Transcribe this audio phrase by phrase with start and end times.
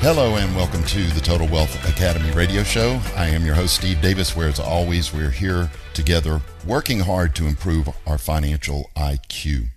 [0.00, 3.00] Hello and welcome to the Total Wealth Academy radio show.
[3.16, 7.46] I am your host, Steve Davis, where as always, we're here together working hard to
[7.46, 9.68] improve our financial IQ.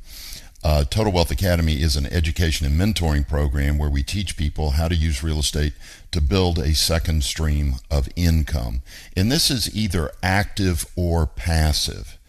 [0.63, 4.87] Uh, Total Wealth Academy is an education and mentoring program where we teach people how
[4.87, 5.73] to use real estate
[6.11, 8.81] to build a second stream of income.
[9.15, 12.19] And this is either active or passive.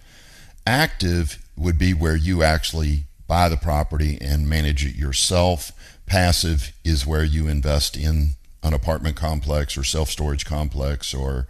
[0.66, 5.72] Active would be where you actually buy the property and manage it yourself
[6.10, 8.30] Passive is where you invest in
[8.64, 11.46] an apartment complex or self storage complex or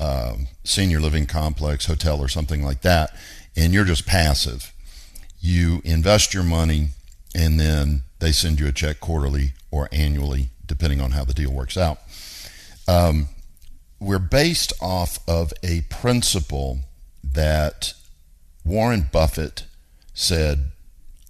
[0.00, 3.14] um, senior living complex, hotel, or something like that,
[3.54, 4.72] and you're just passive.
[5.38, 6.88] You invest your money
[7.34, 11.52] and then they send you a check quarterly or annually, depending on how the deal
[11.52, 11.98] works out.
[12.88, 13.28] Um,
[14.00, 16.78] we're based off of a principle
[17.22, 17.92] that
[18.64, 19.64] Warren Buffett
[20.14, 20.70] said,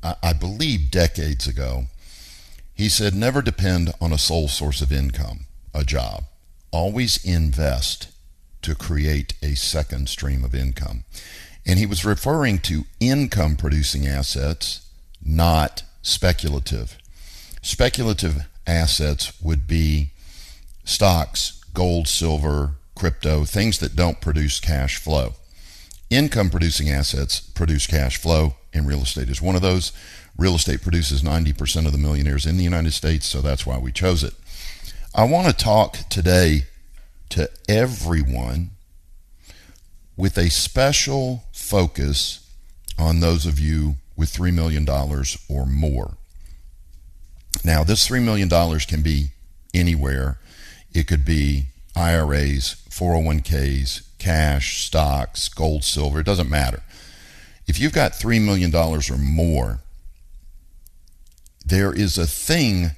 [0.04, 1.86] I, I believe, decades ago
[2.80, 5.40] he said, never depend on a sole source of income,
[5.74, 6.24] a job.
[6.70, 8.08] Always invest
[8.62, 11.04] to create a second stream of income.
[11.66, 14.88] And he was referring to income producing assets,
[15.22, 16.96] not speculative.
[17.60, 20.12] Speculative assets would be
[20.82, 25.34] stocks, gold, silver, crypto, things that don't produce cash flow.
[26.08, 29.92] Income producing assets produce cash flow, and real estate is one of those.
[30.36, 33.92] Real estate produces 90% of the millionaires in the United States, so that's why we
[33.92, 34.34] chose it.
[35.14, 36.62] I want to talk today
[37.30, 38.70] to everyone
[40.16, 42.48] with a special focus
[42.98, 46.16] on those of you with $3 million or more.
[47.64, 48.48] Now, this $3 million
[48.80, 49.28] can be
[49.72, 50.38] anywhere.
[50.92, 51.66] It could be
[51.96, 56.82] IRAs, 401ks, cash, stocks, gold, silver, it doesn't matter.
[57.66, 59.80] If you've got $3 million or more,
[61.70, 62.90] there is a thing,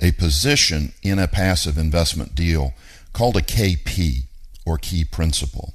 [0.00, 2.74] a position in a passive investment deal
[3.12, 4.24] called a KP
[4.66, 5.72] or key principal.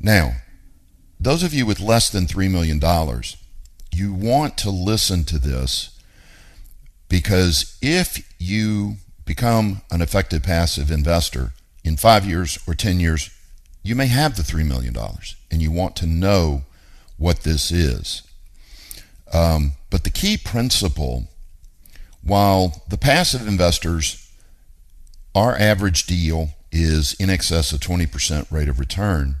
[0.00, 0.38] Now,
[1.20, 2.80] those of you with less than $3 million,
[3.92, 5.90] you want to listen to this
[7.08, 11.52] because if you become an effective passive investor
[11.84, 13.30] in five years or 10 years,
[13.82, 14.96] you may have the $3 million
[15.50, 16.62] and you want to know
[17.18, 18.22] what this is.
[19.32, 21.28] Um, but the key principle,
[22.22, 24.30] while the passive investors,
[25.34, 29.36] our average deal is in excess of 20% rate of return,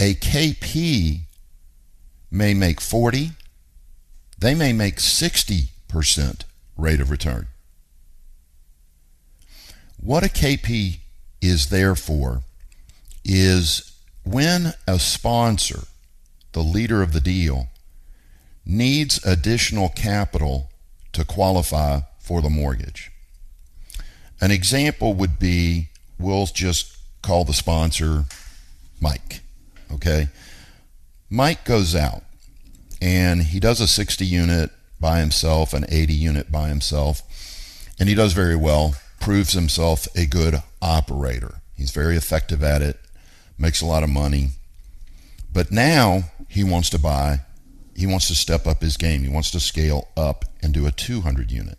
[0.00, 1.20] a KP
[2.30, 3.32] may make 40,
[4.38, 6.42] they may make 60%
[6.76, 7.48] rate of return.
[10.00, 10.98] What a KP
[11.40, 12.42] is there for
[13.24, 15.84] is when a sponsor
[16.52, 17.68] the leader of the deal,
[18.68, 20.70] needs additional capital
[21.14, 23.10] to qualify for the mortgage.
[24.40, 28.26] An example would be we'll just call the sponsor
[29.00, 29.40] Mike.
[29.92, 30.28] Okay?
[31.30, 32.22] Mike goes out
[33.00, 37.22] and he does a 60 unit by himself, an 80 unit by himself,
[37.98, 41.60] and he does very well, proves himself a good operator.
[41.76, 42.98] He's very effective at it,
[43.56, 44.50] makes a lot of money.
[45.52, 47.40] But now he wants to buy,
[47.98, 49.24] he wants to step up his game.
[49.24, 51.78] He wants to scale up and do a 200 unit.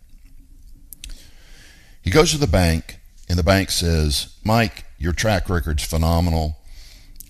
[2.02, 6.58] He goes to the bank, and the bank says, Mike, your track record's phenomenal.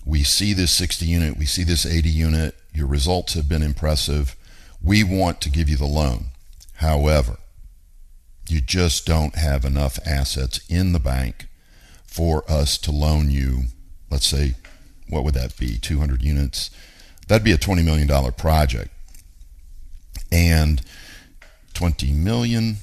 [0.05, 2.55] We see this 60 unit, we see this 80 unit.
[2.73, 4.35] Your results have been impressive.
[4.83, 6.25] We want to give you the loan.
[6.75, 7.37] However,
[8.49, 11.47] you just don't have enough assets in the bank
[12.05, 13.63] for us to loan you,
[14.09, 14.55] let's say,
[15.07, 16.71] what would that be, 200 units?
[17.31, 18.89] That'd be a $20 million project.
[20.33, 20.81] And
[21.73, 22.75] 20 million.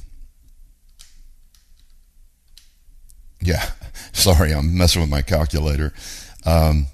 [3.43, 3.73] Yeah,
[4.15, 5.93] sorry, I'm messing with my calculator.
[6.47, 6.87] Um,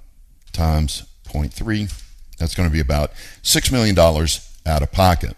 [0.53, 1.95] times 0.3.
[2.39, 3.13] That's going to be about
[3.45, 5.37] $6 million out of pocket.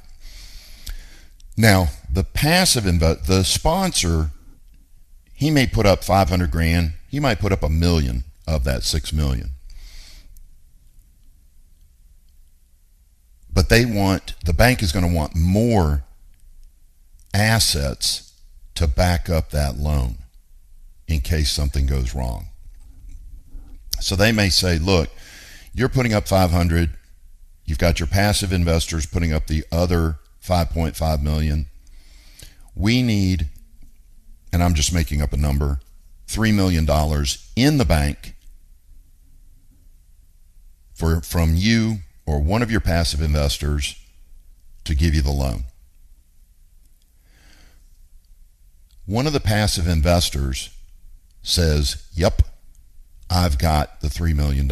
[1.54, 4.30] Now, the passive inv- the sponsor,
[5.34, 6.94] he may put up 500 grand.
[7.10, 9.50] He might put up a million of that 6 million.
[13.56, 16.04] But they want the bank is going to want more
[17.32, 18.34] assets
[18.74, 20.18] to back up that loan
[21.08, 22.48] in case something goes wrong.
[23.98, 25.08] So they may say, look,
[25.72, 26.90] you're putting up 500,
[27.64, 31.64] you've got your passive investors putting up the other 5.5 million.
[32.74, 33.48] We need
[34.52, 35.80] and I'm just making up a number,
[36.28, 36.86] $3 million
[37.56, 38.34] in the bank
[40.92, 43.96] for from you or one of your passive investors
[44.84, 45.64] to give you the loan.
[49.06, 50.70] One of the passive investors
[51.42, 52.42] says, Yep,
[53.30, 54.70] I've got the $3 million.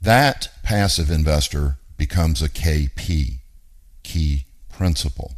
[0.00, 3.38] That passive investor becomes a KP,
[4.02, 5.36] key principal.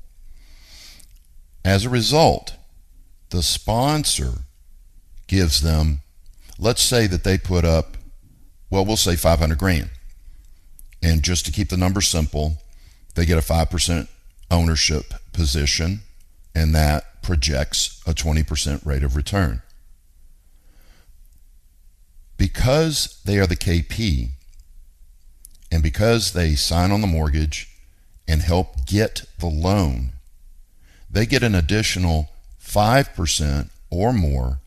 [1.64, 2.56] As a result,
[3.30, 4.32] the sponsor
[5.26, 6.00] gives them,
[6.58, 7.97] let's say that they put up,
[8.70, 9.90] well, we'll say 500 grand.
[11.02, 12.58] And just to keep the number simple,
[13.14, 14.08] they get a 5%
[14.50, 16.00] ownership position,
[16.54, 19.62] and that projects a 20% rate of return.
[22.36, 24.30] Because they are the KP,
[25.70, 27.68] and because they sign on the mortgage
[28.26, 30.12] and help get the loan,
[31.10, 32.30] they get an additional
[32.62, 34.60] 5% or more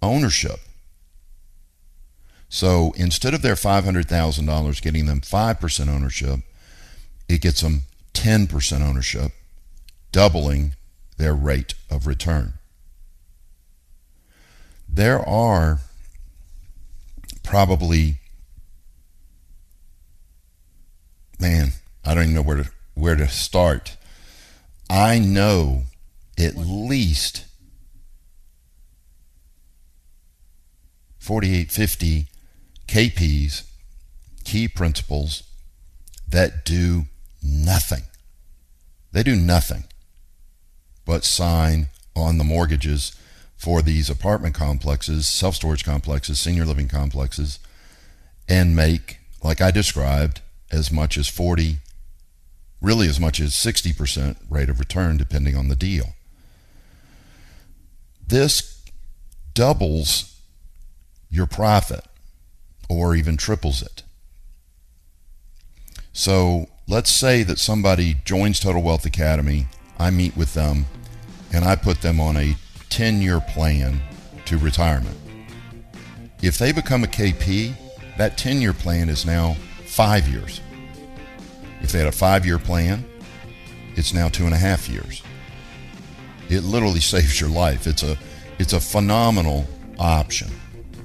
[0.00, 0.60] ownership.
[2.54, 6.40] So instead of their $500,000 getting them 5% ownership,
[7.26, 9.32] it gets them 10% ownership,
[10.12, 10.74] doubling
[11.16, 12.52] their rate of return.
[14.86, 15.80] There are
[17.42, 18.16] probably,
[21.40, 21.72] man,
[22.04, 23.96] I don't even know where to, where to start
[24.90, 25.84] I know
[26.36, 27.46] at least
[31.18, 32.28] 4850
[32.92, 33.62] KPs,
[34.44, 35.44] key principles
[36.28, 37.06] that do
[37.42, 38.02] nothing.
[39.12, 39.84] They do nothing
[41.06, 43.16] but sign on the mortgages
[43.56, 47.60] for these apartment complexes, self storage complexes, senior living complexes,
[48.46, 51.78] and make, like I described, as much as 40
[52.82, 56.14] really as much as 60% rate of return, depending on the deal.
[58.26, 58.84] This
[59.54, 60.38] doubles
[61.30, 62.04] your profit
[62.92, 64.02] or even triples it.
[66.12, 69.66] So let's say that somebody joins Total Wealth Academy,
[69.98, 70.86] I meet with them,
[71.52, 72.56] and I put them on a
[72.90, 74.00] 10 year plan
[74.46, 75.16] to retirement.
[76.42, 77.74] If they become a KP,
[78.18, 79.56] that 10 year plan is now
[79.86, 80.60] five years.
[81.80, 83.04] If they had a five year plan,
[83.96, 85.22] it's now two and a half years.
[86.48, 87.86] It literally saves your life.
[87.86, 88.16] It's a
[88.58, 89.66] it's a phenomenal
[89.98, 90.50] option.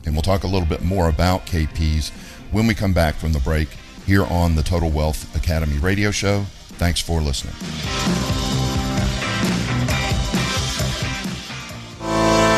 [0.08, 2.12] And we'll talk a little bit more about KPs
[2.52, 3.68] when we come back from the break
[4.06, 6.46] here on the Total Wealth Academy radio show.
[6.78, 7.54] Thanks for listening.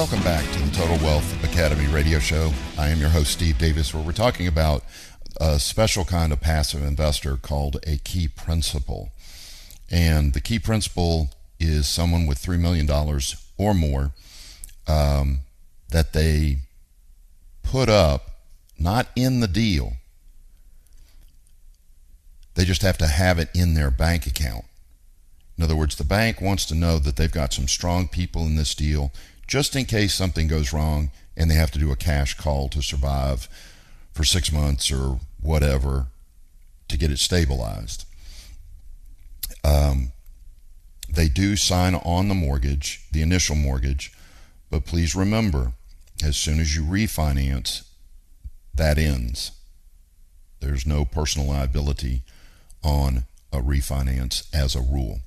[0.00, 2.54] Welcome back to the Total Wealth Academy radio show.
[2.78, 4.82] I am your host, Steve Davis, where we're talking about
[5.38, 9.10] a special kind of passive investor called a key principal.
[9.90, 11.28] And the key principal
[11.58, 12.88] is someone with $3 million
[13.58, 14.12] or more
[14.88, 15.40] um,
[15.90, 16.60] that they
[17.62, 18.30] put up,
[18.78, 19.96] not in the deal.
[22.54, 24.64] They just have to have it in their bank account.
[25.58, 28.56] In other words, the bank wants to know that they've got some strong people in
[28.56, 29.12] this deal
[29.50, 32.80] just in case something goes wrong and they have to do a cash call to
[32.80, 33.48] survive
[34.12, 36.06] for six months or whatever
[36.86, 38.06] to get it stabilized.
[39.64, 40.12] Um,
[41.08, 44.12] they do sign on the mortgage, the initial mortgage,
[44.70, 45.72] but please remember,
[46.24, 47.82] as soon as you refinance,
[48.72, 49.50] that ends.
[50.60, 52.22] There's no personal liability
[52.84, 55.22] on a refinance as a rule.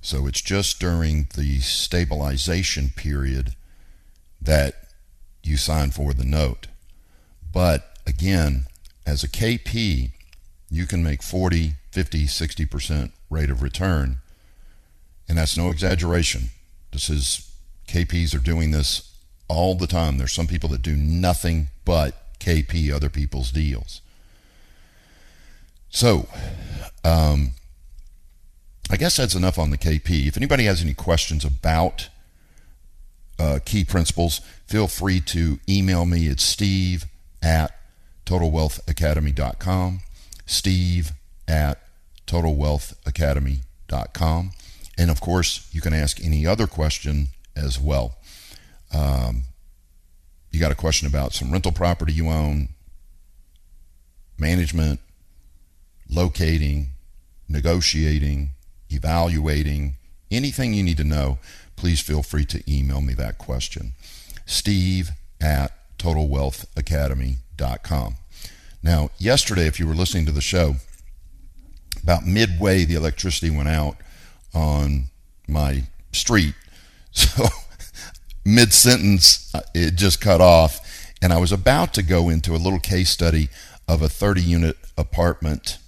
[0.00, 3.54] So it's just during the stabilization period
[4.40, 4.74] that
[5.42, 6.68] you sign for the note.
[7.52, 8.66] But again,
[9.04, 10.10] as a KP,
[10.70, 14.18] you can make 40, 50, 60% rate of return.
[15.28, 16.50] And that's no exaggeration.
[16.92, 17.50] This is
[17.88, 19.12] KPs are doing this
[19.48, 20.18] all the time.
[20.18, 24.00] There's some people that do nothing but KP other people's deals.
[25.88, 26.28] So,
[27.04, 27.52] um,
[28.88, 30.28] I guess that's enough on the KP.
[30.28, 32.08] If anybody has any questions about
[33.38, 37.04] uh, key principles, feel free to email me at steve
[37.42, 37.76] at
[38.24, 40.00] totalwealthacademy.com.
[40.46, 41.12] Steve
[41.48, 41.82] at
[42.26, 44.52] totalwealthacademy.com.
[44.98, 48.16] And of course, you can ask any other question as well.
[48.94, 49.42] Um,
[50.50, 52.68] you got a question about some rental property you own,
[54.38, 55.00] management,
[56.08, 56.88] locating,
[57.48, 58.50] negotiating,
[58.90, 59.94] evaluating,
[60.30, 61.38] anything you need to know,
[61.76, 63.92] please feel free to email me that question.
[64.44, 68.16] Steve at totalwealthacademy.com.
[68.82, 70.76] Now, yesterday, if you were listening to the show,
[72.02, 73.96] about midway, the electricity went out
[74.54, 75.06] on
[75.48, 76.54] my street.
[77.16, 77.46] So,
[78.44, 81.14] mid sentence, uh, it just cut off.
[81.22, 83.48] And I was about to go into a little case study
[83.88, 85.78] of a 30 unit apartment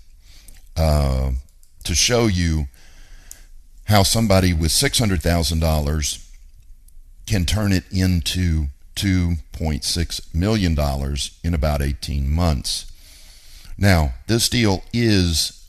[0.75, 1.33] uh,
[1.85, 2.69] to show you
[3.89, 6.31] how somebody with $600,000
[7.27, 8.67] can turn it into
[8.97, 10.77] $2.6 million
[11.43, 12.93] in about 18 months.
[13.79, 15.67] Now, this deal is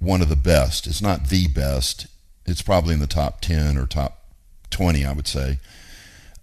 [0.00, 0.86] one of the best.
[0.86, 2.08] It's not the best.
[2.44, 4.18] It's probably in the top 10 or top
[4.70, 5.58] 20, I would say.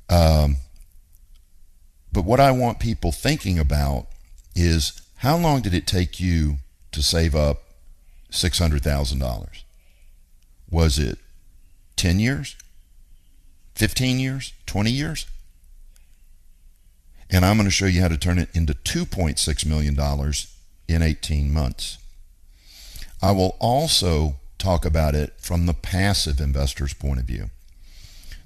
[0.10, 0.58] Um,
[2.12, 4.08] but what I want people thinking about
[4.56, 6.58] is how long did it take you
[6.92, 7.62] to save up
[8.32, 9.64] $600,000?
[10.72, 11.18] Was it
[11.96, 12.56] 10 years?
[13.76, 14.54] 15 years?
[14.66, 15.26] 20 years?
[17.30, 19.98] And I'm going to show you how to turn it into $2.6 million
[20.88, 21.98] in 18 months.
[23.22, 27.50] I will also talk about it from the passive investor's point of view.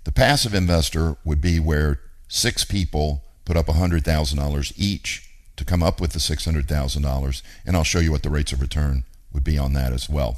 [0.04, 6.02] The passive investor would be where six people put up $100,000 each to come up
[6.02, 9.74] with the $600,000, and I'll show you what the rates of return would be on
[9.74, 10.38] that as well.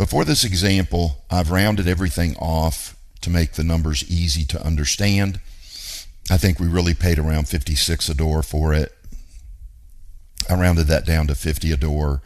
[0.00, 5.40] Before this example, I've rounded everything off to make the numbers easy to understand.
[6.30, 8.96] I think we really paid around 56 a door for it.
[10.48, 12.22] I rounded that down to 50 a door.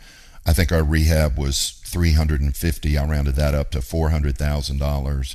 [0.46, 2.96] I think our rehab was 350.
[2.96, 5.34] I rounded that up to $400,000.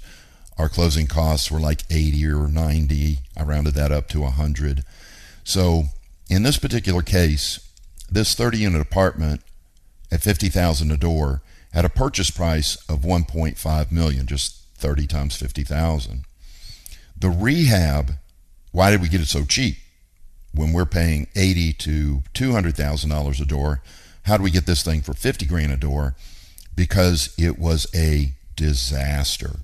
[0.57, 3.17] Our closing costs were like 80 or 90.
[3.35, 4.85] I rounded that up to 100.
[5.43, 5.87] So,
[6.29, 7.59] in this particular case,
[8.09, 9.41] this 30 unit apartment
[10.09, 11.41] at 50,000 a door
[11.73, 16.23] at a purchase price of 1.5 million, just 30 times 50,000.
[17.17, 18.13] The rehab,
[18.71, 19.77] why did we get it so cheap?
[20.53, 23.81] When we're paying 80 to 200,000 dollars a door,
[24.23, 26.15] how do we get this thing for 50 grand a door?
[26.75, 29.57] Because it was a disaster.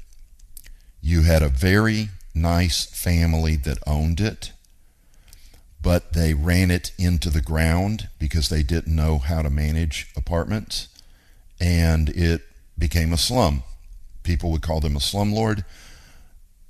[1.02, 4.52] You had a very nice family that owned it,
[5.82, 10.88] but they ran it into the ground because they didn't know how to manage apartments
[11.66, 12.44] and it
[12.78, 13.64] became a slum.
[14.22, 15.66] People would call them a slumlord,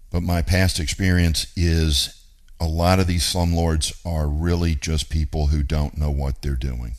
[0.09, 2.25] but my past experience is
[2.61, 6.93] a lot of these slumlords are really just people who don't know what they're doing.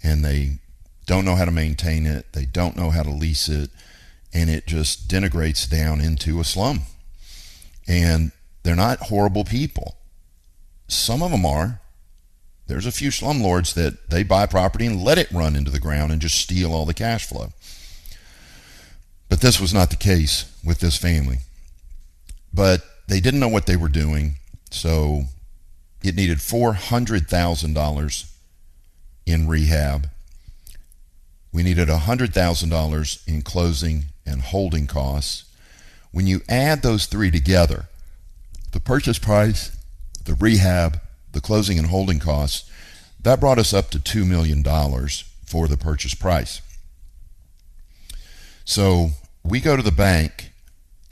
[0.00, 0.58] And they
[1.06, 3.70] don't know how to maintain it, they don't know how to lease it,
[4.32, 6.82] and it just denigrates down into a slum.
[7.88, 8.30] And
[8.62, 9.96] they're not horrible people.
[10.86, 11.80] Some of them are,
[12.68, 16.12] there's a few slumlords that they buy property and let it run into the ground
[16.12, 17.52] and just steal all the cash flow.
[19.28, 21.38] But this was not the case with this family.
[22.52, 24.36] But they didn't know what they were doing,
[24.70, 25.24] so
[26.02, 28.30] it needed $400,000
[29.26, 30.08] in rehab.
[31.52, 35.44] We needed $100,000 in closing and holding costs.
[36.12, 37.88] When you add those three together,
[38.72, 39.74] the purchase price,
[40.24, 41.00] the rehab,
[41.38, 42.68] the closing and holding costs,
[43.20, 44.64] that brought us up to $2 million
[45.44, 46.60] for the purchase price.
[48.64, 49.10] So
[49.44, 50.50] we go to the bank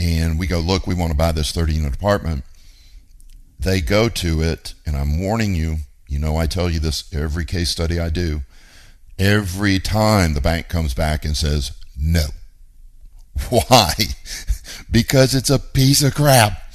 [0.00, 2.44] and we go, look, we want to buy this 30 unit apartment.
[3.58, 5.76] They go to it, and I'm warning you,
[6.08, 8.42] you know, I tell you this every case study I do.
[9.18, 12.26] Every time the bank comes back and says, no.
[13.48, 13.92] Why?
[14.90, 16.65] because it's a piece of crap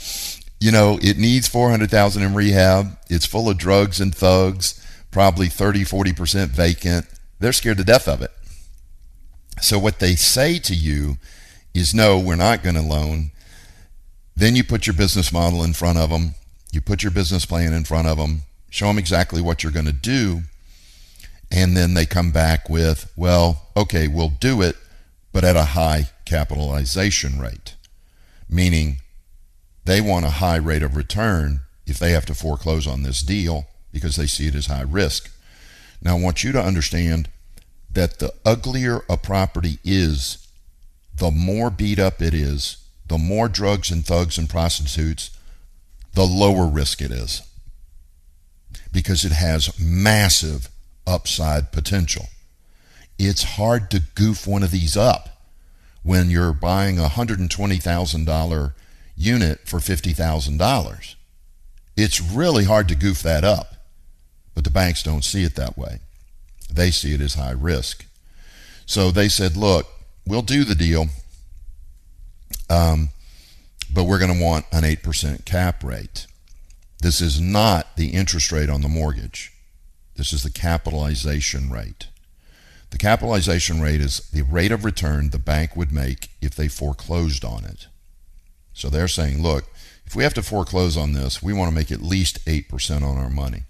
[0.62, 2.96] you know, it needs 400,000 in rehab.
[3.10, 7.08] It's full of drugs and thugs, probably 30, 40% vacant.
[7.40, 8.30] They're scared to death of it.
[9.60, 11.18] So what they say to you
[11.74, 13.32] is no, we're not going to loan.
[14.36, 16.36] Then you put your business model in front of them.
[16.72, 19.86] You put your business plan in front of them, show them exactly what you're going
[19.86, 20.44] to do.
[21.50, 24.78] And then they come back with, well, okay, we'll do it,
[25.34, 27.76] but at a high capitalization rate,
[28.48, 29.01] meaning
[29.86, 33.68] they want a high rate of return if they have to foreclose on this deal
[33.92, 35.32] because they see it as high risk.
[36.02, 37.30] Now, I want you to understand
[37.92, 40.48] that the uglier a property is,
[41.14, 45.32] the more beat up it is, the more drugs and thugs and prostitutes,
[46.14, 47.42] the lower risk it is
[48.92, 50.70] because it has massive
[51.08, 52.28] upside potential.
[53.18, 55.44] It's hard to goof one of these up
[56.04, 58.74] when you're buying a $120,000
[59.22, 61.16] unit for $50,000.
[61.96, 63.76] It's really hard to goof that up,
[64.56, 66.00] but the banks don't see it that way.
[66.74, 68.06] They see it as high risk.
[68.86, 69.88] So they said, look,
[70.26, 71.08] we'll do the deal,
[72.70, 73.10] um,
[73.94, 76.28] but we're going to want an 8% cap rate.
[77.02, 79.54] This is not the interest rate on the mortgage.
[80.16, 82.08] This is the capitalization rate.
[82.92, 87.44] The capitalization rate is the rate of return the bank would make if they foreclosed
[87.44, 87.88] on it.
[88.82, 89.66] So they're saying, look,
[90.06, 93.18] if we have to foreclose on this, we want to make at least 8% on
[93.18, 93.64] our money.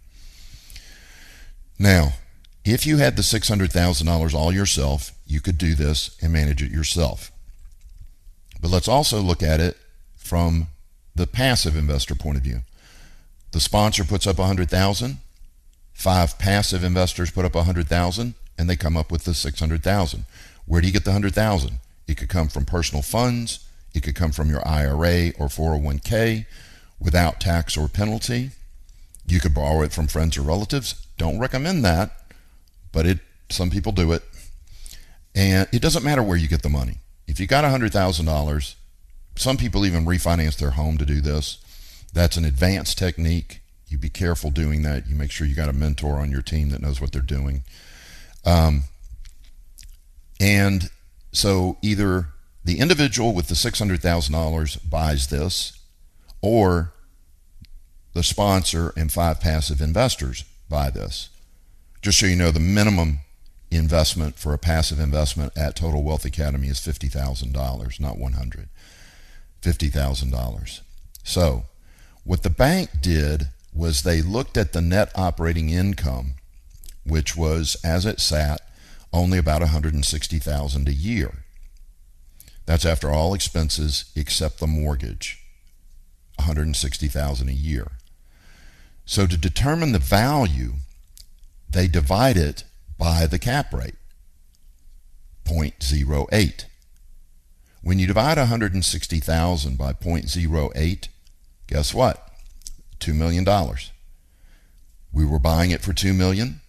[1.78, 2.14] Now,
[2.64, 7.30] if you had the $600,000 all yourself, you could do this and manage it yourself.
[8.62, 9.78] But let's also look at it
[10.16, 10.68] from
[11.14, 12.62] the passive investor point of view.
[13.52, 15.18] The sponsor puts up 100,000,
[15.94, 20.26] five passive investors put up 100,000 and they come up with the 600,000.
[20.66, 21.80] Where do you get the 100,000?
[22.08, 23.60] It could come from personal funds,
[23.94, 26.46] it could come from your IRA or 401k
[27.00, 28.52] without tax or penalty.
[29.26, 31.06] You could borrow it from friends or relatives.
[31.18, 32.12] Don't recommend that,
[32.92, 33.20] but it
[33.50, 34.24] some people do it.
[35.36, 36.98] And it doesn't matter where you get the money.
[37.28, 38.76] If you got $100,000,
[39.36, 41.60] some people even refinance their home to do this.
[42.14, 43.62] That's an advanced technique.
[43.88, 45.08] You be careful doing that.
[45.08, 47.64] You make sure you got a mentor on your team that knows what they're doing.
[48.46, 48.84] Um,
[50.40, 50.90] and
[51.32, 52.28] so either
[52.64, 55.80] the individual with the $600,000 buys this,
[56.42, 56.94] or
[58.14, 61.30] the sponsor and five passive investors buy this.
[62.02, 63.20] Just so you know, the minimum
[63.70, 68.70] investment for a passive investment at Total Wealth Academy is $50,000, not 100.
[69.62, 70.82] $50,000.
[71.24, 71.66] So,
[72.24, 76.34] what the bank did was they looked at the net operating income,
[77.06, 78.62] which was as it sat
[79.14, 81.41] only about 160,000 a year.
[82.66, 85.40] That's after all expenses except the mortgage.
[86.38, 87.92] 160,000 a year.
[89.06, 90.74] So to determine the value,
[91.70, 92.64] they divide it
[92.98, 93.96] by the cap rate.
[95.46, 96.66] 0.08.
[97.84, 101.08] When you divide 160,000 by 0.08,
[101.68, 102.28] guess what?
[103.00, 103.92] 2 million dollars.
[105.12, 106.62] We were buying it for 2 million.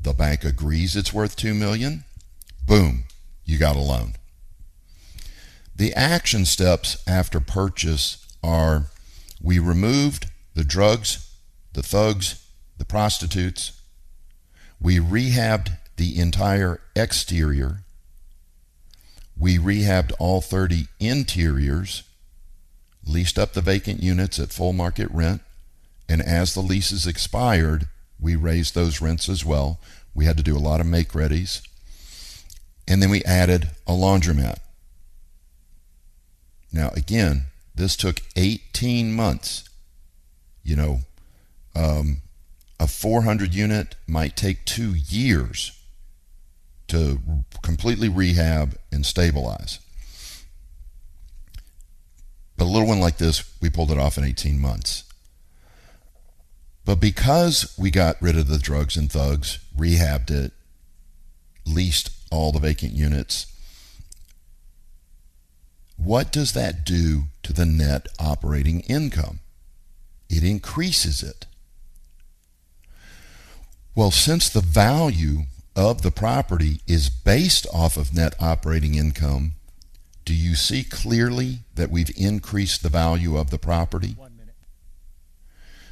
[0.00, 2.04] The bank agrees it's worth 2 million.
[2.64, 3.04] Boom,
[3.44, 4.14] you got a loan.
[5.74, 8.86] The action steps after purchase are
[9.42, 11.34] we removed the drugs,
[11.72, 12.46] the thugs,
[12.78, 13.80] the prostitutes.
[14.80, 17.84] We rehabbed the entire exterior.
[19.38, 22.02] We rehabbed all 30 interiors,
[23.06, 25.40] leased up the vacant units at full market rent,
[26.08, 29.80] and as the leases expired, we raised those rents as well.
[30.14, 31.66] We had to do a lot of make readies.
[32.86, 34.58] And then we added a laundromat.
[36.72, 39.68] Now, again, this took 18 months.
[40.62, 41.00] You know,
[41.74, 42.18] um,
[42.78, 45.78] a 400 unit might take two years
[46.88, 47.20] to
[47.62, 49.78] completely rehab and stabilize.
[52.56, 55.04] But a little one like this, we pulled it off in 18 months.
[56.84, 60.52] But because we got rid of the drugs and thugs, rehabbed it,
[61.64, 63.46] leased all the vacant units,
[66.02, 69.40] what does that do to the net operating income?
[70.30, 71.46] It increases it.
[73.94, 75.42] Well, since the value
[75.76, 79.52] of the property is based off of net operating income,
[80.24, 84.16] do you see clearly that we've increased the value of the property?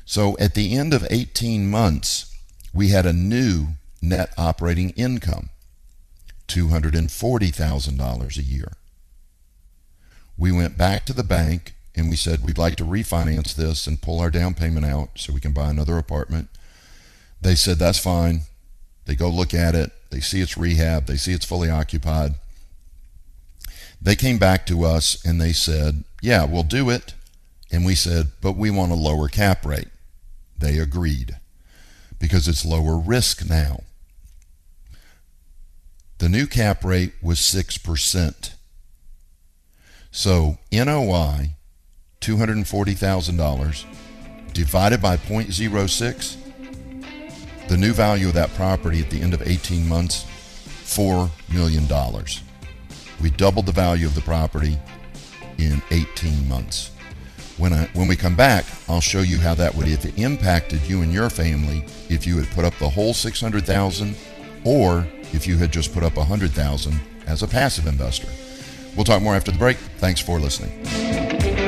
[0.06, 2.34] So at the end of 18 months,
[2.72, 3.68] we had a new
[4.00, 5.50] net operating income,
[6.46, 8.72] $240,000 a year
[10.38, 14.00] we went back to the bank and we said we'd like to refinance this and
[14.00, 16.48] pull our down payment out so we can buy another apartment.
[17.40, 18.42] They said that's fine.
[19.06, 19.90] They go look at it.
[20.10, 21.06] They see it's rehab.
[21.06, 22.34] They see it's fully occupied.
[24.00, 27.14] They came back to us and they said, yeah, we'll do it.
[27.70, 29.88] And we said, but we want a lower cap rate.
[30.56, 31.36] They agreed
[32.18, 33.82] because it's lower risk now.
[36.18, 38.54] The new cap rate was 6%.
[40.10, 41.56] So NOI
[42.20, 43.84] $240,000
[44.52, 46.36] divided by 0.06,
[47.68, 50.24] the new value of that property at the end of 18 months,
[50.84, 51.86] $4 million.
[53.20, 54.78] We doubled the value of the property
[55.58, 56.92] in 18 months.
[57.58, 61.02] When, I, when we come back, I'll show you how that would have impacted you
[61.02, 64.16] and your family if you had put up the whole 600,000
[64.64, 68.28] or if you had just put up 100,000 as a passive investor.
[68.98, 69.76] We'll talk more after the break.
[69.76, 71.67] Thanks for listening.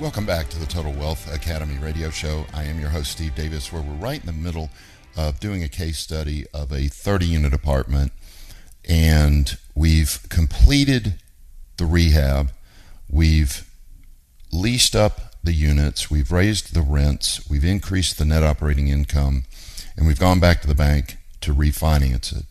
[0.00, 2.46] Welcome back to the Total Wealth Academy radio show.
[2.54, 4.70] I am your host, Steve Davis, where we're right in the middle
[5.16, 8.12] of doing a case study of a 30 unit apartment.
[8.88, 11.14] And we've completed
[11.78, 12.52] the rehab.
[13.10, 13.68] We've
[14.52, 16.08] leased up the units.
[16.08, 17.50] We've raised the rents.
[17.50, 19.46] We've increased the net operating income.
[19.96, 22.44] And we've gone back to the bank to refinance it.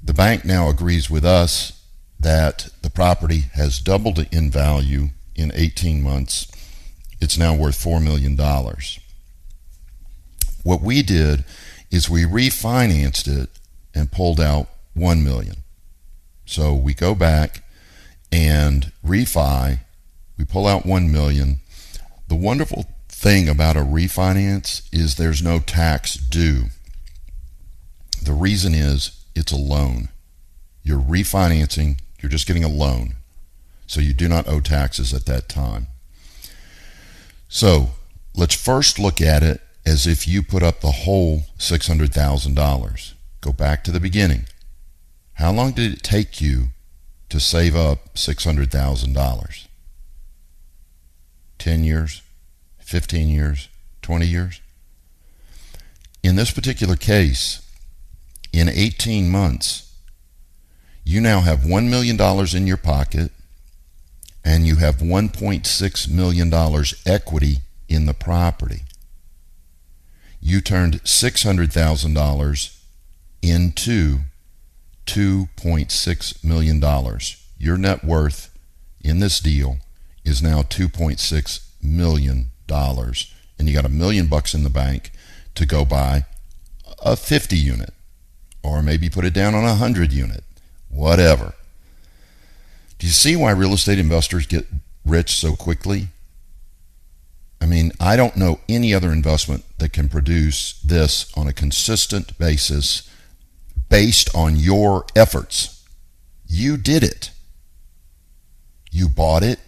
[0.00, 1.82] The bank now agrees with us
[2.20, 6.51] that the property has doubled in value in 18 months
[7.22, 8.36] it's now worth $4 million.
[10.64, 11.44] What we did
[11.90, 13.48] is we refinanced it
[13.94, 15.56] and pulled out 1 million.
[16.44, 17.62] So we go back
[18.32, 19.80] and refi,
[20.36, 21.60] we pull out 1 million.
[22.28, 26.64] The wonderful thing about a refinance is there's no tax due.
[28.22, 30.08] The reason is it's a loan.
[30.82, 33.14] You're refinancing, you're just getting a loan.
[33.86, 35.86] So you do not owe taxes at that time.
[37.54, 37.90] So
[38.34, 43.12] let's first look at it as if you put up the whole $600,000.
[43.42, 44.46] Go back to the beginning.
[45.34, 46.68] How long did it take you
[47.28, 49.66] to save up $600,000?
[51.58, 52.22] 10 years?
[52.78, 53.68] 15 years?
[54.00, 54.62] 20 years?
[56.22, 57.60] In this particular case,
[58.50, 59.92] in 18 months,
[61.04, 62.18] you now have $1 million
[62.56, 63.30] in your pocket
[64.44, 66.52] and you have $1.6 million
[67.06, 68.82] equity in the property.
[70.40, 72.78] You turned $600,000
[73.42, 74.18] into
[75.06, 77.18] $2.6 million.
[77.58, 78.58] Your net worth
[79.00, 79.78] in this deal
[80.24, 82.50] is now $2.6 million.
[82.68, 85.12] And you got a million bucks in the bank
[85.54, 86.24] to go buy
[87.04, 87.92] a 50 unit
[88.62, 90.42] or maybe put it down on a 100 unit,
[90.88, 91.54] whatever.
[93.02, 94.64] Do you see why real estate investors get
[95.04, 96.10] rich so quickly?
[97.60, 102.38] I mean, I don't know any other investment that can produce this on a consistent
[102.38, 103.10] basis
[103.88, 105.84] based on your efforts.
[106.46, 107.32] You did it.
[108.92, 109.58] You bought it.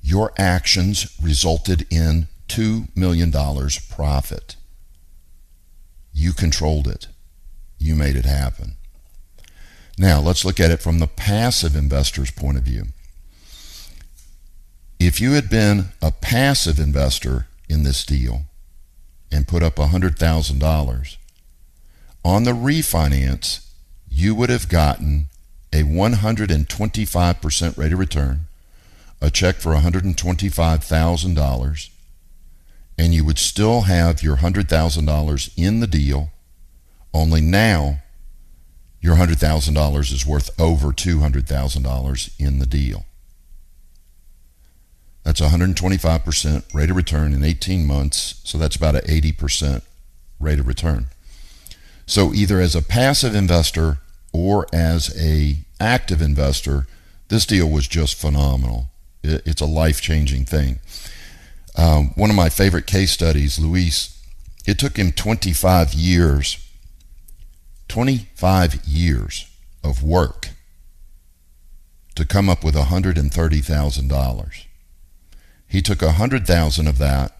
[0.00, 3.30] Your actions resulted in $2 million
[3.90, 4.56] profit.
[6.14, 7.08] You controlled it.
[7.76, 8.76] You made it happen.
[9.98, 12.86] Now, let's look at it from the passive investor's point of view.
[14.98, 18.42] If you had been a passive investor in this deal
[19.30, 21.16] and put up $100,000,
[22.24, 23.66] on the refinance,
[24.08, 25.26] you would have gotten
[25.72, 28.46] a 125% rate of return,
[29.20, 31.88] a check for $125,000,
[32.98, 36.30] and you would still have your $100,000 in the deal,
[37.12, 38.01] only now
[39.02, 43.04] your $100,000 is worth over $200,000 in the deal.
[45.24, 49.82] That's 125% rate of return in 18 months, so that's about an 80%
[50.38, 51.06] rate of return.
[52.06, 53.98] So either as a passive investor
[54.32, 56.86] or as a active investor,
[57.28, 58.86] this deal was just phenomenal.
[59.24, 60.78] It's a life-changing thing.
[61.76, 64.20] Um, one of my favorite case studies, Luis,
[64.66, 66.61] it took him 25 years
[67.92, 69.50] 25 years
[69.84, 70.48] of work
[72.14, 74.64] to come up with $130,000.
[75.68, 77.36] He took 100,000 of that,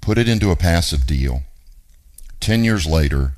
[0.00, 1.44] put it into a passive deal.
[2.40, 3.34] 10 years later,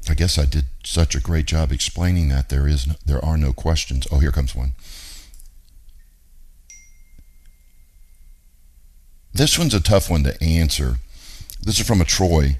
[0.10, 3.38] I guess I did such a great job explaining that there is no, there are
[3.38, 4.06] no questions.
[4.12, 4.74] Oh, here comes one.
[9.32, 10.96] This one's a tough one to answer.
[11.62, 12.58] This is from a Troy.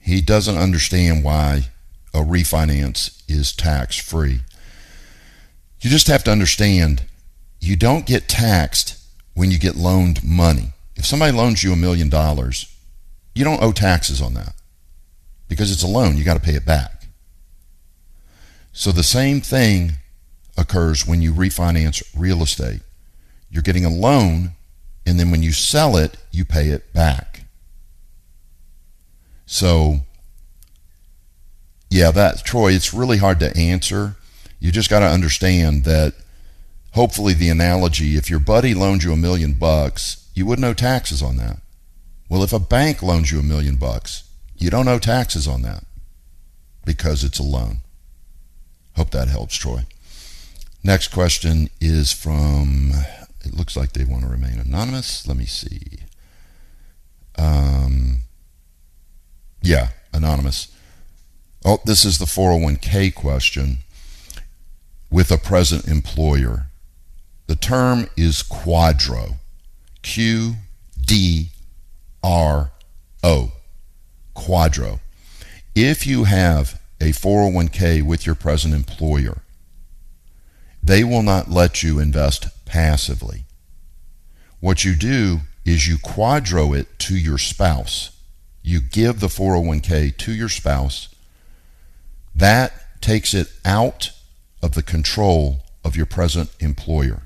[0.00, 1.68] He doesn't understand why
[2.12, 4.40] a refinance is tax free.
[5.82, 7.04] You just have to understand
[7.60, 9.00] you don't get taxed
[9.34, 10.72] when you get loaned money.
[10.96, 12.73] If somebody loans you a million dollars,
[13.34, 14.54] you don't owe taxes on that
[15.48, 16.16] because it's a loan.
[16.16, 17.06] You got to pay it back.
[18.72, 19.92] So the same thing
[20.56, 22.80] occurs when you refinance real estate.
[23.50, 24.52] You're getting a loan,
[25.06, 27.44] and then when you sell it, you pay it back.
[29.46, 30.00] So,
[31.90, 34.16] yeah, that, Troy, it's really hard to answer.
[34.58, 36.14] You just got to understand that
[36.92, 41.22] hopefully the analogy if your buddy loans you a million bucks, you wouldn't owe taxes
[41.22, 41.58] on that.
[42.28, 44.24] Well, if a bank loans you a million bucks,
[44.56, 45.84] you don't owe taxes on that
[46.84, 47.78] because it's a loan.
[48.96, 49.84] Hope that helps, Troy.
[50.82, 52.92] Next question is from,
[53.44, 55.26] it looks like they want to remain anonymous.
[55.26, 56.00] Let me see.
[57.36, 58.22] Um,
[59.62, 60.68] yeah, anonymous.
[61.64, 63.78] Oh, this is the 401k question
[65.10, 66.66] with a present employer.
[67.46, 69.36] The term is QDRO.
[70.02, 70.56] Q
[71.00, 71.48] D
[72.24, 72.72] R
[73.22, 73.52] O.
[74.34, 74.98] QDRO.
[75.74, 79.42] If you have a 401k with your present employer,
[80.82, 83.44] they will not let you invest passively.
[84.60, 88.16] What you do is you QDRO it to your spouse.
[88.62, 91.14] You give the 401k to your spouse.
[92.34, 94.12] That takes it out
[94.62, 97.23] of the control of your present employer.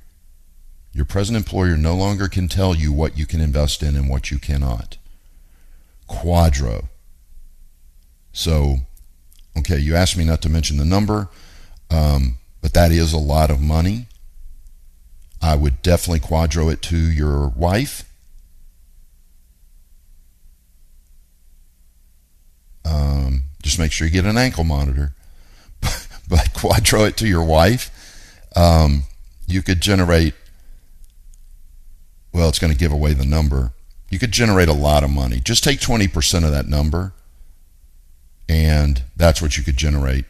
[0.93, 4.31] Your present employer no longer can tell you what you can invest in and what
[4.31, 4.97] you cannot.
[6.09, 6.89] QDRO.
[8.33, 8.79] So,
[9.59, 11.29] okay, you asked me not to mention the number,
[11.91, 14.07] um, but that is a lot of money.
[15.41, 18.05] I would definitely QDRO it to your wife.
[22.85, 25.15] Um, just make sure you get an ankle monitor.
[25.81, 27.91] but QDRO it to your wife.
[28.57, 29.05] Um,
[29.47, 30.35] you could generate,
[32.33, 33.73] well, it's going to give away the number.
[34.11, 35.41] You could generate a lot of money.
[35.41, 37.13] Just take 20% of that number,
[38.49, 40.25] and that's what you could generate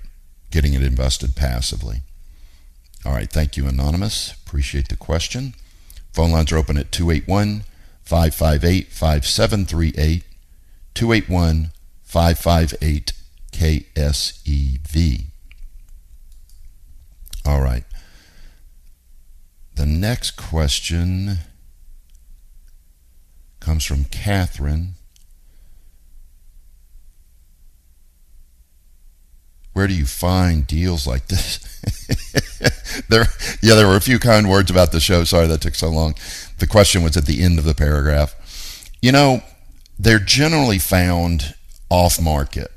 [0.51, 2.01] getting it invested passively.
[3.05, 4.33] All right, thank you, Anonymous.
[4.47, 5.55] Appreciate the question.
[6.13, 7.65] Phone lines are open at 281
[8.03, 10.25] 558 5738.
[10.95, 11.71] 281
[12.03, 13.13] 558
[13.53, 15.25] KSEV.
[17.47, 17.85] All right.
[19.77, 21.39] The next question
[23.69, 24.95] comes from Catherine.
[29.75, 31.59] Where do you find deals like this?
[33.11, 33.27] there,
[33.61, 35.23] yeah, there were a few kind words about the show.
[35.25, 36.15] Sorry that took so long.
[36.61, 38.35] The question was at the end of the paragraph.
[39.03, 39.43] You know,
[39.99, 41.55] they're generally found
[41.91, 42.73] off market.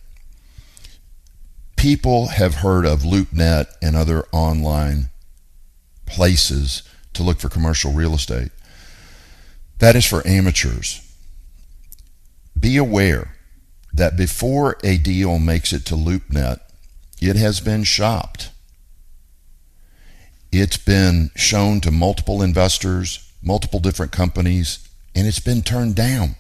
[1.78, 5.08] People have heard of LoopNet and other online
[6.06, 8.52] places to look for commercial real estate.
[9.82, 11.02] That is for amateurs.
[12.58, 13.34] Be aware
[13.92, 16.60] that before a deal makes it to LoopNet,
[17.20, 18.52] it has been shopped.
[20.52, 26.36] It's been shown to multiple investors, multiple different companies, and it's been turned down.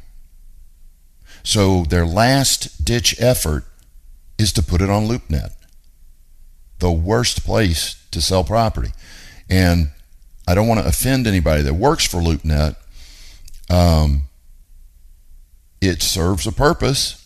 [1.41, 3.65] So their last ditch effort
[4.37, 5.53] is to put it on LoopNet,
[6.77, 8.91] the worst place to sell property.
[9.49, 9.89] And
[10.47, 12.75] I don't want to offend anybody that works for LoopNet.
[13.71, 14.23] Um,
[15.79, 17.25] it serves a purpose,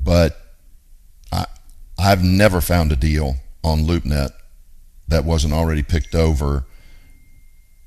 [0.00, 0.40] but
[1.32, 1.46] I,
[1.98, 4.30] I've never found a deal on LoopNet
[5.08, 6.64] that wasn't already picked over,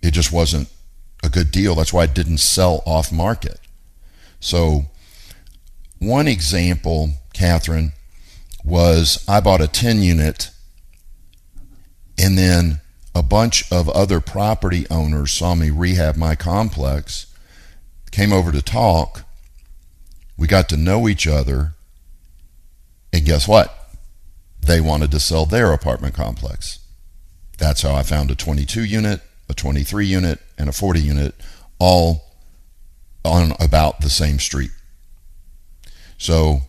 [0.01, 0.69] it just wasn't
[1.23, 1.75] a good deal.
[1.75, 3.59] That's why it didn't sell off market.
[4.39, 4.85] So,
[5.99, 7.93] one example, Catherine,
[8.63, 10.49] was I bought a 10 unit
[12.19, 12.81] and then
[13.15, 17.26] a bunch of other property owners saw me rehab my complex,
[18.11, 19.23] came over to talk.
[20.37, 21.73] We got to know each other.
[23.11, 23.73] And guess what?
[24.59, 26.79] They wanted to sell their apartment complex.
[27.57, 31.35] That's how I found a 22 unit, a 23 unit, and a 40 unit,
[31.79, 32.23] all
[33.23, 34.71] on about the same street.
[36.17, 36.61] So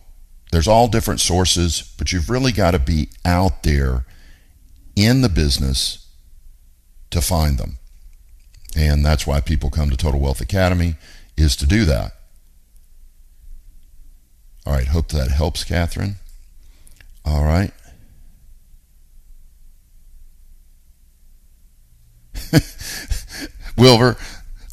[0.51, 4.05] there's all different sources, but you've really got to be out there
[4.95, 6.07] in the business
[7.11, 7.77] to find them.
[8.75, 10.95] And that's why people come to Total Wealth Academy
[11.39, 12.13] is to do that.
[14.65, 16.15] All right, hope that helps, Catherine.
[17.25, 17.71] All right.
[23.77, 24.17] Wilbur,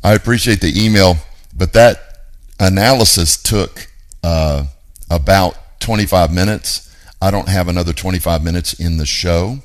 [0.03, 1.17] I appreciate the email,
[1.55, 2.27] but that
[2.59, 3.89] analysis took
[4.23, 4.65] uh,
[5.11, 6.95] about 25 minutes.
[7.21, 9.59] I don't have another 25 minutes in the show,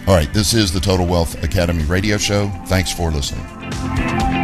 [0.08, 2.48] All right, this is the Total Wealth Academy radio show.
[2.66, 4.43] Thanks for listening.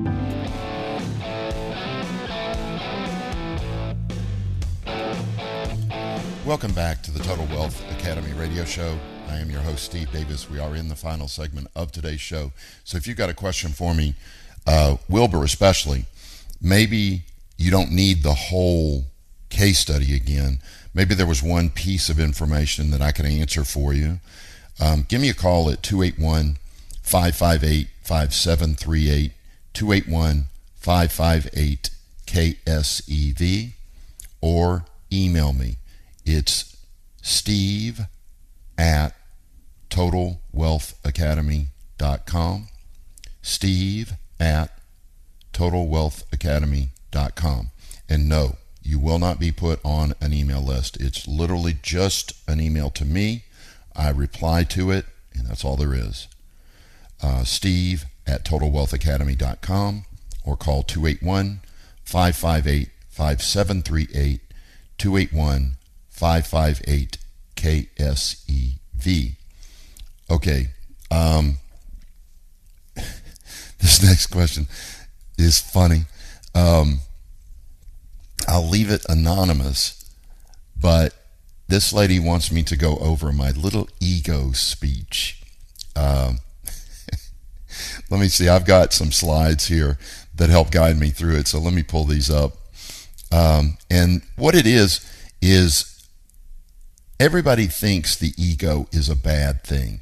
[6.43, 8.97] Welcome back to the Total Wealth Academy radio show.
[9.29, 10.49] I am your host, Steve Davis.
[10.49, 12.51] We are in the final segment of today's show.
[12.83, 14.15] So if you've got a question for me,
[14.65, 16.05] uh, Wilbur especially,
[16.59, 17.21] maybe
[17.57, 19.05] you don't need the whole
[19.51, 20.57] case study again.
[20.95, 24.19] Maybe there was one piece of information that I can answer for you.
[24.79, 26.57] Um, give me a call at 281
[27.03, 29.31] 558 5738,
[29.73, 31.89] 281 558
[32.25, 33.73] KSEV,
[34.41, 35.75] or email me
[36.25, 36.75] it's
[37.21, 38.01] steve
[38.77, 39.15] at
[39.89, 42.67] totalwealthacademy.com.
[43.41, 44.77] Steve at
[45.53, 47.71] totalwealthacademy.com.
[48.09, 50.99] And no, you will not be put on an email list.
[50.99, 53.45] It's literally just an email to me.
[53.95, 56.27] I reply to it, and that's all there is.
[57.21, 60.05] Uh, Steve at totalwealthacademy.com
[60.43, 61.61] or call 281
[62.03, 64.41] 558 5738
[64.97, 65.77] 281
[66.11, 67.17] 558
[67.55, 69.35] KSEV.
[70.29, 70.67] Okay.
[71.09, 71.57] Um,
[72.95, 74.67] this next question
[75.37, 76.03] is funny.
[76.53, 76.99] Um,
[78.47, 80.09] I'll leave it anonymous,
[80.79, 81.13] but
[81.67, 85.41] this lady wants me to go over my little ego speech.
[85.95, 86.39] Um,
[88.09, 88.49] let me see.
[88.49, 89.97] I've got some slides here
[90.35, 91.47] that help guide me through it.
[91.47, 92.53] So let me pull these up.
[93.31, 95.07] Um, and what it is,
[95.41, 95.90] is
[97.21, 100.01] everybody thinks the ego is a bad thing.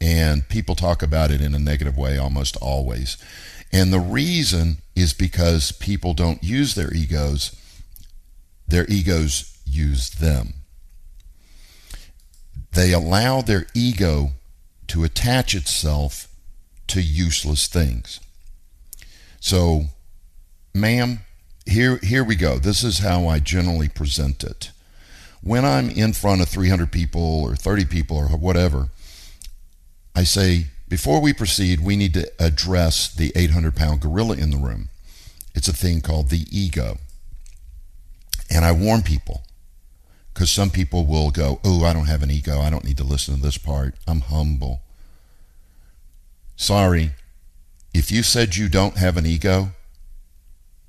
[0.00, 3.16] And people talk about it in a negative way almost always.
[3.72, 7.60] And the reason is because people don't use their egos,
[8.68, 10.54] their egos use them.
[12.70, 14.34] They allow their ego
[14.86, 16.28] to attach itself
[16.86, 18.20] to useless things.
[19.40, 19.86] So,
[20.72, 21.20] ma'am,
[21.66, 22.60] here, here we go.
[22.60, 24.70] This is how I generally present it
[25.44, 28.88] when I'm in front of 300 people or 30 people or whatever,
[30.16, 34.56] I say, Before we proceed, we need to address the 800 pound gorilla in the
[34.56, 34.88] room.
[35.54, 36.96] It's a thing called the ego.
[38.50, 39.42] And I warn people
[40.32, 42.60] because some people will go, Oh, I don't have an ego.
[42.60, 43.94] I don't need to listen to this part.
[44.08, 44.80] I'm humble.
[46.56, 47.10] Sorry.
[47.92, 49.72] If you said you don't have an ego,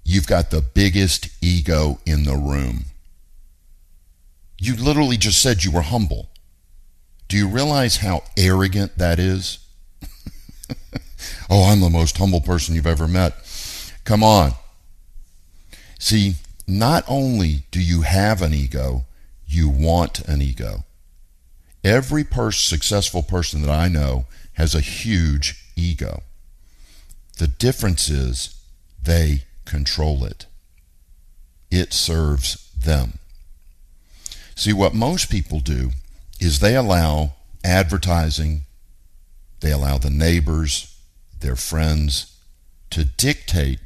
[0.06, 2.86] you've got the biggest ego in the room.
[4.58, 6.30] You literally just said you were humble.
[7.28, 9.60] Do you realize how arrogant that is?
[11.50, 13.36] oh, I'm the most humble person you've ever met.
[14.04, 14.52] Come on.
[16.00, 16.36] See,
[16.68, 19.06] not only do you have an ego,
[19.46, 20.84] you want an ego.
[21.84, 26.24] Every successful person that I know has a huge ego.
[27.38, 28.56] The difference is
[29.02, 30.46] they control it.
[31.70, 33.20] It serves them.
[34.56, 35.92] See, what most people do
[36.40, 37.34] is they allow
[37.64, 38.62] advertising,
[39.60, 40.98] they allow the neighbors,
[41.40, 42.38] their friends
[42.92, 43.80] to dictate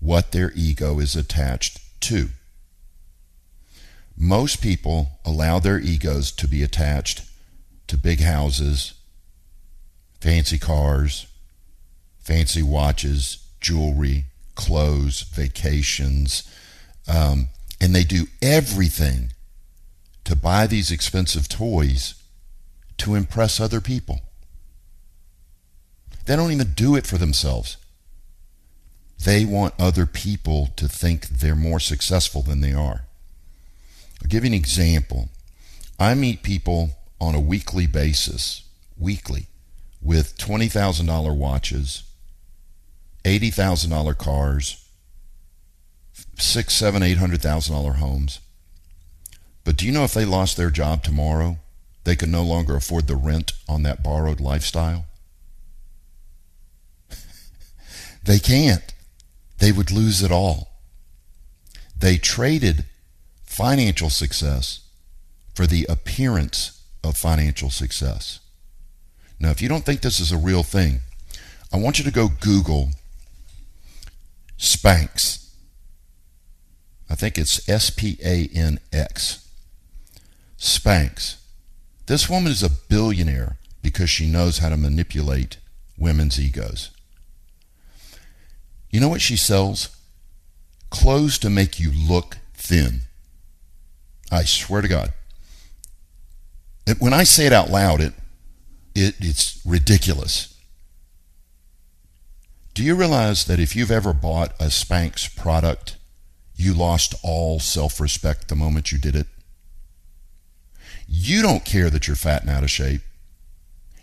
[0.00, 2.30] what their ego is attached to.
[4.16, 7.22] Most people allow their egos to be attached
[7.86, 8.94] to big houses,
[10.20, 11.26] fancy cars,
[12.18, 14.24] fancy watches, jewelry,
[14.54, 16.42] clothes, vacations,
[17.08, 17.48] um,
[17.80, 19.32] and they do everything
[20.30, 22.14] to buy these expensive toys
[22.96, 24.20] to impress other people.
[26.24, 27.76] They don't even do it for themselves.
[29.24, 33.06] They want other people to think they're more successful than they are.
[34.22, 35.30] I'll give you an example.
[35.98, 38.62] I meet people on a weekly basis,
[38.96, 39.48] weekly,
[40.00, 42.04] with $20,000 watches,
[43.24, 44.86] $80,000 cars,
[46.38, 48.38] six, seven, eight hundred thousand dollar homes.
[49.64, 51.58] But do you know if they lost their job tomorrow,
[52.04, 55.06] they could no longer afford the rent on that borrowed lifestyle?
[58.24, 58.94] they can't.
[59.58, 60.70] They would lose it all.
[61.96, 62.86] They traded
[63.44, 64.80] financial success
[65.54, 68.40] for the appearance of financial success.
[69.38, 71.00] Now, if you don't think this is a real thing,
[71.72, 72.90] I want you to go Google
[74.58, 75.50] Spanx.
[77.08, 79.46] I think it's S P A N X.
[80.60, 81.36] Spanx.
[82.06, 85.56] This woman is a billionaire because she knows how to manipulate
[85.96, 86.90] women's egos.
[88.90, 89.96] You know what she sells?
[90.90, 93.02] Clothes to make you look thin.
[94.30, 95.12] I swear to God.
[96.86, 98.12] It, when I say it out loud, it,
[98.94, 100.54] it it's ridiculous.
[102.74, 105.96] Do you realize that if you've ever bought a Spanx product,
[106.54, 109.26] you lost all self respect the moment you did it?
[111.12, 113.02] You don't care that you're fat and out of shape.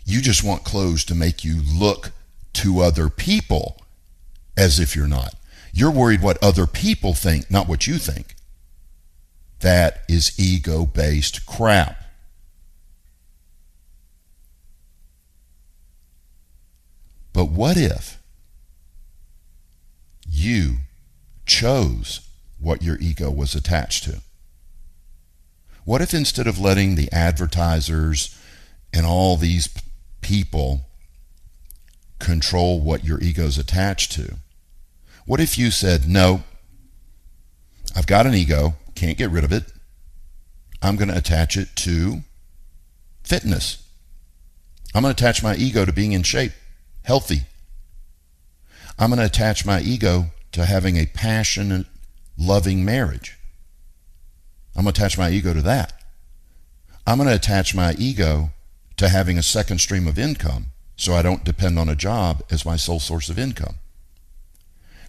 [0.04, 2.12] You just want clothes to make you look
[2.54, 3.80] to other people
[4.58, 5.34] as if you're not.
[5.72, 8.34] You're worried what other people think, not what you think.
[9.60, 11.96] That is ego based crap.
[17.32, 18.20] But what if
[20.28, 20.78] you
[21.46, 22.28] chose
[22.58, 24.20] what your ego was attached to?
[25.88, 28.38] What if instead of letting the advertisers
[28.92, 29.70] and all these
[30.20, 30.82] people
[32.18, 34.36] control what your ego is attached to?
[35.24, 36.42] What if you said, no,
[37.96, 38.74] I've got an ego.
[38.94, 39.64] Can't get rid of it.
[40.82, 42.20] I'm going to attach it to
[43.24, 43.82] fitness.
[44.94, 46.52] I'm going to attach my ego to being in shape,
[47.04, 47.44] healthy.
[48.98, 51.86] I'm going to attach my ego to having a passionate,
[52.36, 53.37] loving marriage.
[54.78, 55.92] I'm going to attach my ego to that.
[57.06, 58.52] I'm going to attach my ego
[58.96, 62.64] to having a second stream of income so I don't depend on a job as
[62.64, 63.74] my sole source of income.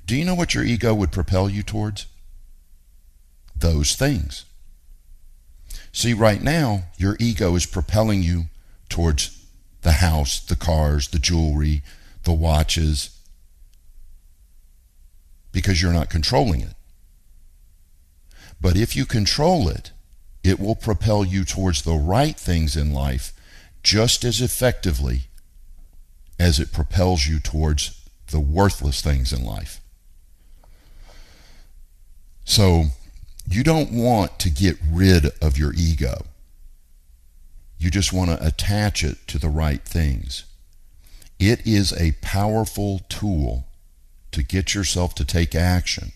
[0.06, 2.08] Do you know what your ego would propel you towards?
[3.60, 4.46] those things.
[5.92, 8.46] See, right now, your ego is propelling you
[8.90, 9.46] towards
[9.82, 11.82] the house, the cars, the jewelry,
[12.24, 13.18] the watches,
[15.52, 16.74] because you're not controlling it.
[18.62, 19.92] But if you control it,
[20.44, 23.34] it will propel you towards the right things in life
[23.84, 25.22] just as effectively
[26.40, 29.82] as it propels you towards the worthless things in life.
[32.46, 32.86] So,
[33.48, 36.26] you don't want to get rid of your ego.
[37.78, 40.46] You just want to attach it to the right things.
[41.40, 43.68] It is a powerful tool
[44.32, 46.12] to get yourself to take action.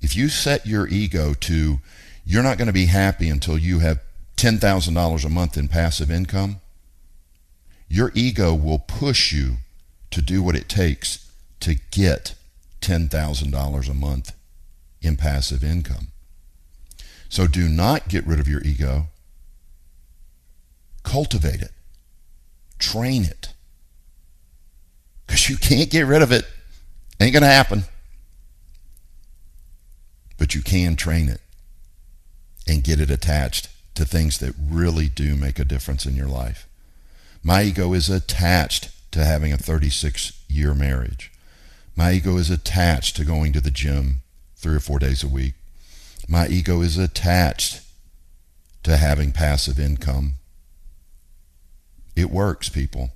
[0.00, 1.80] If you set your ego to,
[2.24, 4.00] you're not going to be happy until you have
[4.36, 6.60] $10,000 a month in passive income,
[7.88, 9.56] Your ego will push you
[10.10, 11.30] to do what it takes
[11.60, 12.34] to get
[12.80, 14.32] $10,000 a month
[15.00, 16.08] in passive income.
[17.28, 19.08] So do not get rid of your ego.
[21.02, 21.72] Cultivate it.
[22.78, 23.54] Train it.
[25.26, 26.44] Because you can't get rid of it.
[27.20, 27.84] Ain't going to happen.
[30.38, 31.40] But you can train it
[32.66, 36.66] and get it attached to things that really do make a difference in your life.
[37.42, 41.32] My ego is attached to having a 36 year marriage.
[41.96, 44.18] My ego is attached to going to the gym
[44.56, 45.54] three or four days a week.
[46.28, 47.80] My ego is attached
[48.84, 50.34] to having passive income.
[52.14, 53.10] It works, people.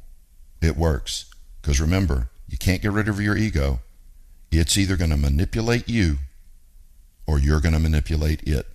[0.60, 1.26] It works.
[1.60, 3.80] Because remember, you can't get rid of your ego.
[4.50, 6.18] It's either going to manipulate you
[7.26, 8.66] or you're going to manipulate it.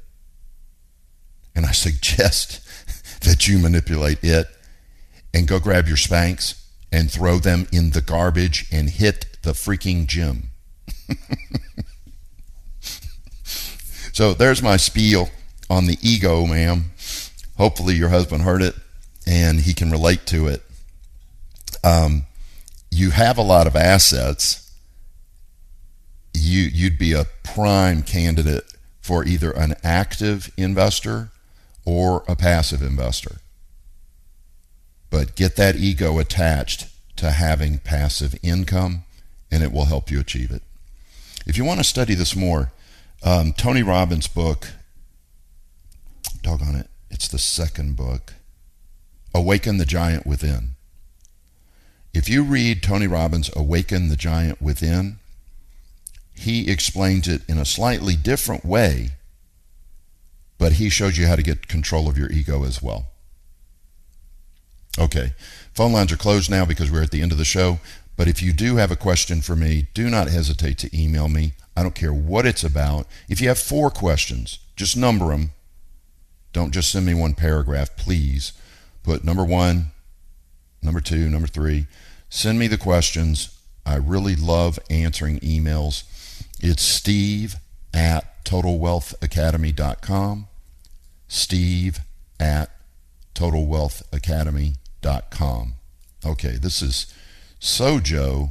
[1.55, 2.61] And I suggest
[3.21, 4.47] that you manipulate it
[5.33, 10.07] and go grab your Spanx and throw them in the garbage and hit the freaking
[10.07, 10.49] gym.
[14.13, 15.29] so there's my spiel
[15.69, 16.91] on the ego, ma'am.
[17.57, 18.75] Hopefully your husband heard it
[19.25, 20.63] and he can relate to it.
[21.83, 22.25] Um,
[22.89, 24.66] you have a lot of assets.
[26.37, 28.63] You you'd be a prime candidate
[29.01, 31.29] for either an active investor
[31.85, 33.37] or a passive investor.
[35.09, 39.03] But get that ego attached to having passive income,
[39.49, 40.61] and it will help you achieve it.
[41.45, 42.71] If you want to study this more,
[43.23, 44.67] um, Tony Robbins' book,
[46.41, 48.33] doggone it, it's the second book,
[49.33, 50.71] Awaken the Giant Within.
[52.13, 55.19] If you read Tony Robbins' Awaken the Giant Within,
[56.37, 59.11] he explains it in a slightly different way,
[60.57, 63.07] but he shows you how to get control of your ego as well.
[64.99, 65.33] Okay.
[65.73, 67.79] Phone lines are closed now because we're at the end of the show.
[68.15, 71.53] But if you do have a question for me, do not hesitate to email me.
[71.75, 73.07] I don't care what it's about.
[73.29, 75.51] If you have four questions, just number them.
[76.51, 78.53] Don't just send me one paragraph, please.
[79.03, 79.91] Put number one,
[80.81, 81.85] number two, number three.
[82.29, 83.55] Send me the questions.
[83.85, 86.03] I really love answering emails.
[86.59, 87.55] It's steve
[87.93, 90.47] at totalwealthacademy.com.
[91.27, 91.99] Steve
[92.39, 92.71] at
[93.35, 95.73] totalwealthacademy.com.
[96.25, 97.13] Okay, this is
[97.61, 98.49] Sojo.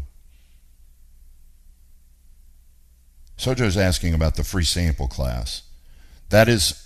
[3.37, 5.63] Sojo's asking about the free sample class.
[6.31, 6.83] That is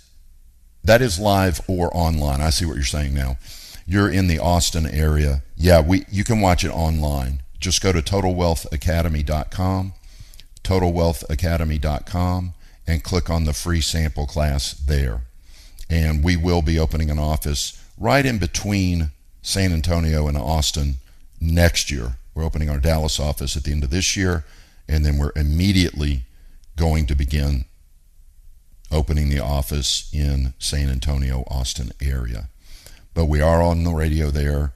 [0.83, 2.41] that is live or online.
[2.41, 3.37] I see what you're saying now.
[3.85, 5.43] You're in the Austin area.
[5.55, 7.41] Yeah, we you can watch it online.
[7.59, 9.93] Just go to totalwealthacademy.com,
[10.63, 12.53] totalwealthacademy.com
[12.87, 15.21] and click on the free sample class there.
[15.89, 20.95] And we will be opening an office right in between San Antonio and Austin
[21.39, 22.17] next year.
[22.33, 24.45] We're opening our Dallas office at the end of this year,
[24.87, 26.23] and then we're immediately
[26.75, 27.65] going to begin
[28.91, 32.49] opening the office in San Antonio, Austin area.
[33.13, 34.73] But we are on the radio there,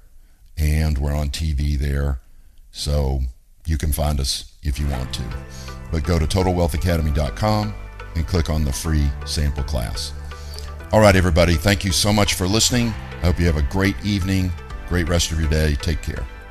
[0.58, 2.20] and we're on TV there,
[2.72, 3.22] so
[3.66, 5.24] you can find us if you want to.
[5.92, 7.74] But go to TotalWealthAcademy.com
[8.16, 10.14] and click on the free sample class.
[10.92, 12.88] All right, everybody, thank you so much for listening.
[13.22, 14.52] I hope you have a great evening,
[14.88, 15.76] great rest of your day.
[15.76, 16.26] Take care.